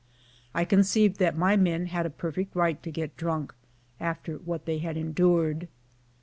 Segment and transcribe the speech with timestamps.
[0.55, 3.53] I conceived that my men had a per fect right to get drunk
[3.99, 5.67] after what they had endured.